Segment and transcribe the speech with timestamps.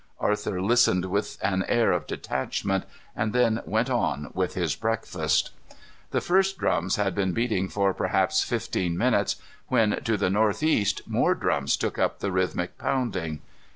[0.19, 5.51] Arthur listened with an air of detachment, and then went on with his breakfast.
[6.09, 9.35] The first drums had been beating for perhaps fifteen minutes
[9.67, 13.41] when, to the northeast, more drums took up the rhythmic pounding.